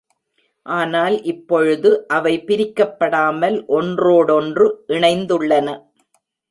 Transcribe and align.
ஆனால் 0.65 1.15
இப்பொழுது 1.23 1.89
அவை 2.07 2.33
பிரிக்கப்படாமல் 2.47 3.57
ஒன்றோடொன்று 3.71 4.67
இணைந்துள்ளன. 4.89 5.67